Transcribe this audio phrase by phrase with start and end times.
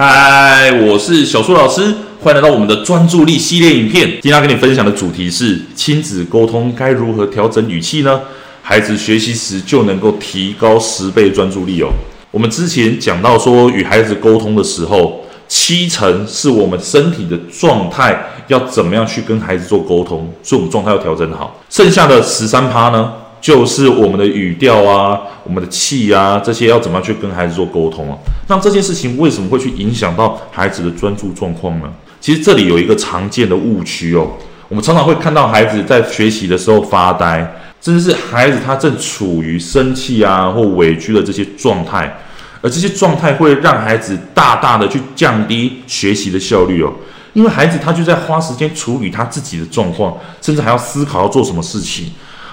[0.00, 1.92] 嗨，我是小树老师，
[2.22, 4.08] 欢迎来到我们的专注力系列影片。
[4.08, 8.20] 今天要跟你分享的主题是亲子沟通该如何调整语气呢？
[8.62, 11.88] 孩子学习时就能够提高十倍专注力哦。
[12.30, 21.60] 我们之前讲到说，与孩子沟通的时候，七成是我们身体的状态要怎么样去跟孩子做沟通，所以我们状态要调整好。
[21.68, 23.12] 剩下的十三趴呢？
[23.40, 28.18] 就是我们的语调啊，我们的气啊，这些要怎么样去跟孩子做沟通啊？
[28.48, 31.84] 那这件事情为什么会去影响到孩子的专注状况呢？
[32.20, 34.26] 其实这里有一个常见的误区哦，
[34.68, 37.38] 我们常常会看到孩子在学习的时候发呆，
[37.80, 42.12] 甚至是孩子他正处于生气啊或委屈的这些状态，
[42.60, 46.92] 而这些状态会让孩子大大的去降低学习的效率哦，
[47.34, 52.10] 因为孩子他就在花时间处理他自己的状况，甚至还要思考要做什么事情。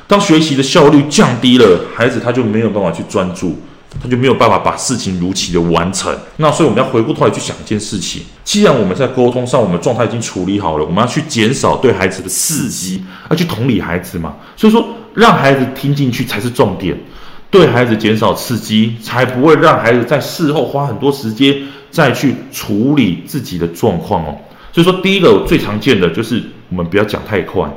[0.08, 3.58] 当学习的效率降低了，孩子他就没有办法去专注，
[4.02, 6.16] 他就没有办法把事情如期的完成。
[6.38, 14.36] 那所以我们要回过头来去想一件事情：既然我们在沟通上，我们状态已经处理好了，我们要去减少对孩子的刺激，要去同理孩子嘛。
[14.56, 16.96] 所以说，让孩子听进去才是重点，
[17.50, 21.56] 对孩子减少刺激，才不会让孩子在事后花很多时间
[21.90, 24.38] 再去处理自己的状况哦。
[24.72, 27.68] 所以说，第一个最常见的就是我们不要讲太快。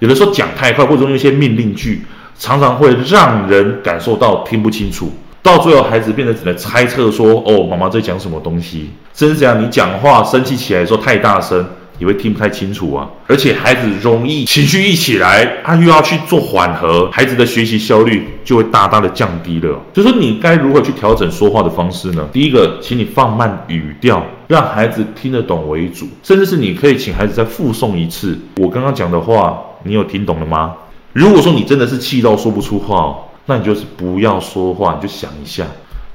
[0.00, 2.02] 有的时候讲太快，或者用一些命令句，
[2.38, 11.64] 常常会让人感受到听不清楚，到最后孩子变得只能猜测说：“哦，妈妈在讲什么东西。”甚至这样，你讲话生气起来的时候太大声，
[12.00, 13.08] 也会听不太清楚啊。
[13.28, 19.80] 而且孩子容易情绪一起来，他又要去做缓和，孩子的学习效率就会大大的降低了。
[19.92, 22.28] 就说你该如何去调整说话的方式呢？
[22.32, 29.62] 第一个，请你放慢语调，让孩子听得懂为主，甚至是你可以请孩子再复诵一次我刚刚讲的话。
[29.84, 30.74] 你有听懂了吗？
[31.12, 35.64] 如果说你真的是气到说不出话哦，那你就是不要说话，你就想一下，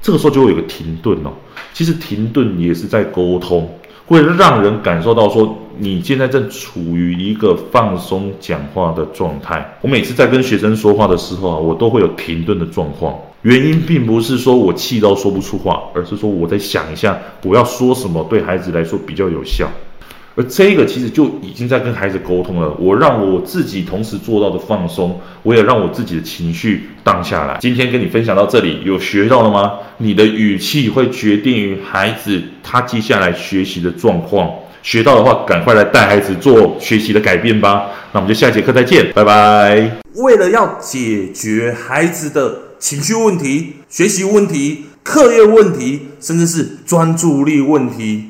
[0.02, 1.32] 这个时候就会有个停顿哦。
[1.72, 9.78] 其实停顿也是在沟通，会让人感受到说你现在正处于一个放松讲话的状态。
[9.80, 13.16] 我每次在跟学生说话的时候啊，我都会有停顿的状况。
[13.42, 19.66] 原因并不是说我气到说不出话，而是说我在想一下我要说什么对孩子来说比较有效。
[20.36, 22.72] 而这个其实就已经在跟孩子沟通了。
[22.78, 27.58] 我让我自己同时做到的放松，我也让我自己的情绪荡下来。
[27.60, 29.72] 今天跟你分享到这里，有学到了吗？
[29.98, 34.48] 你的语气会决定于孩子他接下来学习的状况。
[34.82, 37.88] 学到的话，赶快来带孩子做学习的改变吧。
[38.12, 40.00] 那我们就下节课再见，拜拜。
[40.14, 48.29] 为了要解决孩子的情绪问题、学习问题、课业问题，甚至是专注力问题。